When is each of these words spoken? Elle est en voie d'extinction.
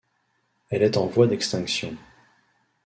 Elle 0.71 0.81
est 0.81 0.97
en 0.97 1.05
voie 1.05 1.27
d'extinction. 1.27 1.95